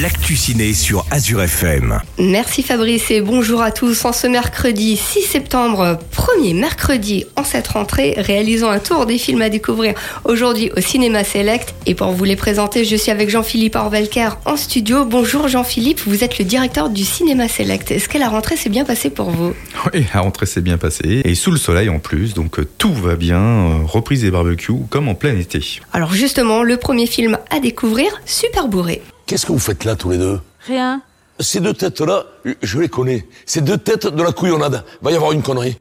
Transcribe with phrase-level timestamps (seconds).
[0.00, 2.00] l'actu ciné sur Azure FM.
[2.18, 4.04] Merci Fabrice et bonjour à tous.
[4.04, 9.42] En ce mercredi 6 septembre, premier mercredi en cette rentrée, réalisons un tour des films
[9.42, 9.94] à découvrir
[10.24, 11.74] aujourd'hui au Cinéma Select.
[11.86, 15.04] Et pour vous les présenter, je suis avec Jean-Philippe Orvelker en studio.
[15.04, 17.92] Bonjour Jean-Philippe, vous êtes le directeur du Cinéma Select.
[17.92, 19.54] Est-ce que la rentrée s'est bien passée pour vous?
[19.92, 22.92] Oui, la rentrée s'est bien passée et sous le soleil en plus, donc euh, tout
[22.92, 23.38] va bien.
[23.40, 25.80] euh, Reprise des barbecues comme en plein été.
[25.92, 29.00] Alors justement, le premier film à découvrir, Super Bourré.
[29.26, 30.40] Qu'est-ce que vous faites là tous les deux?
[30.66, 31.00] Rien.
[31.40, 32.24] Ces deux têtes-là,
[32.62, 33.26] je les connais.
[33.46, 34.84] Ces deux têtes de la couillonnade.
[35.02, 35.76] Va y avoir une connerie.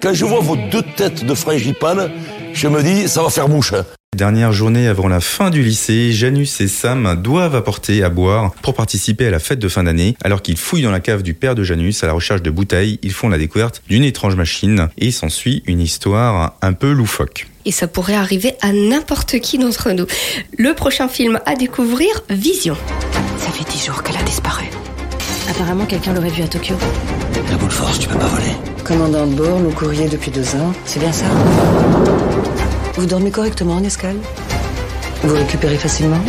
[0.00, 2.10] Quand je vois vos deux têtes de frangipane,
[2.52, 3.72] je me dis, ça va faire mouche.
[3.74, 3.84] hein.
[4.16, 8.74] Dernière journée avant la fin du lycée, Janus et Sam doivent apporter à boire pour
[8.74, 10.16] participer à la fête de fin d'année.
[10.22, 12.98] Alors qu'ils fouillent dans la cave du père de Janus à la recherche de bouteilles,
[13.02, 17.46] ils font la découverte d'une étrange machine et s'ensuit une histoire un peu loufoque.
[17.64, 20.06] Et ça pourrait arriver à n'importe qui d'entre nous.
[20.58, 22.76] Le prochain film à découvrir, Vision.
[23.38, 24.64] Ça fait dix jours qu'elle a disparu.
[25.50, 26.74] Apparemment, quelqu'un l'aurait vue à Tokyo.
[27.50, 28.52] La boule force, tu peux pas voler.
[28.84, 31.26] Commandant de bord, nous courrier depuis deux ans, c'est bien ça
[32.94, 34.16] Vous dormez correctement en escale?
[35.22, 36.20] Vous récupérez facilement?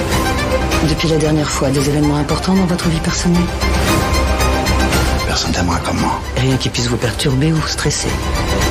[0.90, 3.42] Depuis la dernière fois, des événements importants dans votre vie personnelle
[5.34, 6.22] Personne t'aimera comme moi.
[6.38, 8.10] Rien qui puisse vous perturber ou stresser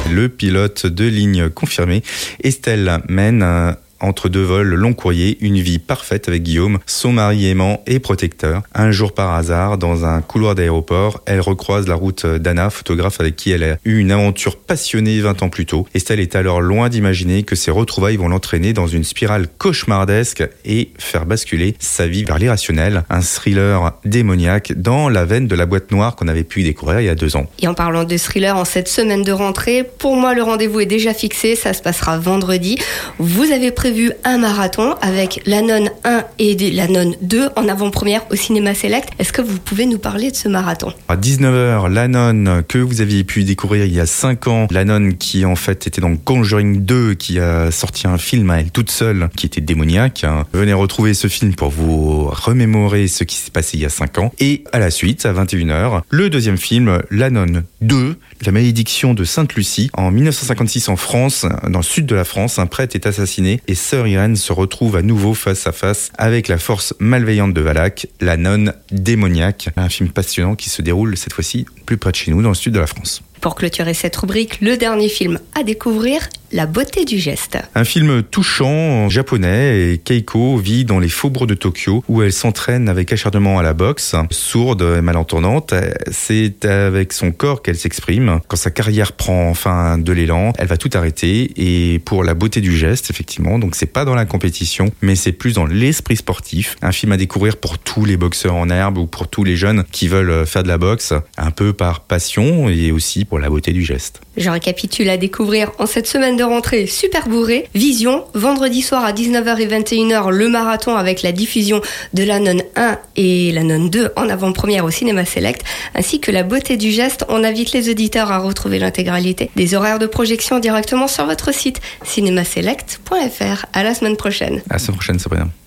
[0.09, 2.05] Le pilote de ligne confirmé,
[2.41, 3.73] Estelle mène euh,
[4.03, 8.63] entre deux vols long courrier une vie parfaite avec Guillaume, son mari aimant et protecteur.
[8.75, 13.37] Un jour par hasard, dans un couloir d'aéroport, elle recroise la route d'Anna, photographe avec
[13.37, 15.87] qui elle a eu une aventure passionnée 20 ans plus tôt.
[15.95, 20.91] Estelle est alors loin d'imaginer que ces retrouvailles vont l'entraîner dans une spirale cauchemardesque et
[20.99, 23.05] faire basculer sa vie vers l'irrationnel.
[23.09, 27.07] Un thriller démoniaque dans la veine de la boîte noire qu'on avait pu découvrir il
[27.07, 27.47] y a deux ans.
[27.61, 30.87] Et en parlant de thriller en cette semaine de rentrée, pour moi le rendez-vous est
[30.87, 32.79] déjà fixé, ça se passera vendredi.
[33.19, 33.92] Vous avez prévu
[34.25, 39.11] un marathon avec La Nonne 1 et La Nonne 2 en avant-première au Cinéma Select.
[39.19, 40.93] Est-ce que vous pouvez nous parler de ce marathon?
[41.09, 44.85] À 19h, la nonne que vous aviez pu découvrir il y a 5 ans, la
[44.85, 48.71] nonne qui en fait était dans Conjuring 2, qui a sorti un film à elle
[48.71, 50.25] toute seule, qui était démoniaque.
[50.25, 50.47] hein.
[50.55, 54.19] Venez retrouver ce film pour vous remémorer ce qui s'est passé il y a 5
[54.19, 54.33] ans.
[54.41, 58.17] Et à la suite, à 21h, le deuxième film, La nonne 2,
[58.47, 59.91] la malédiction de Sainte-Lucie.
[59.93, 63.75] En 1956 en France, dans le sud de la France, un prêtre est assassiné et
[63.83, 68.07] sœur Irène se retrouve à nouveau face à face avec la force malveillante de Valak,
[68.21, 69.69] la nonne démoniaque.
[69.77, 72.55] Un film passionnant qui se déroule cette fois-ci plus près de chez nous, dans le
[72.55, 73.23] sud de la France.
[73.41, 77.57] Pour clôturer cette rubrique, le dernier film à découvrir, La beauté du geste.
[77.75, 82.91] Un film touchant japonais et Keiko vit dans les faubourgs de Tokyo où elle s'entraîne
[82.91, 84.15] avec acharnement à la boxe.
[84.31, 85.73] Sourde et malentendante,
[86.11, 88.41] c'est avec son corps qu'elle s'exprime.
[88.49, 92.61] Quand sa carrière prend enfin de l'élan, elle va tout arrêter et pour la beauté
[92.61, 96.77] du geste, effectivement, donc c'est pas dans la compétition, mais c'est plus dans l'esprit sportif.
[96.83, 99.85] Un film à découvrir pour tous les boxeurs en herbe ou pour tous les jeunes
[99.91, 103.73] qui veulent faire de la boxe, un peu par passion et aussi pour la beauté
[103.73, 104.21] du geste.
[104.37, 107.69] Je récapitule à découvrir en cette semaine de rentrée super bourré.
[107.75, 111.81] Vision, vendredi soir à 19h et 21h, le marathon avec la diffusion
[112.15, 116.31] de la nonne 1 et la nonne 2 en avant-première au cinéma select, ainsi que
[116.31, 117.25] la beauté du geste.
[117.29, 121.81] On invite les auditeurs à retrouver l'intégralité des horaires de projection directement sur votre site
[122.05, 123.67] cinémaselect.fr.
[123.73, 124.63] À la semaine prochaine.
[124.71, 125.53] À la semaine prochaine, Sabrina.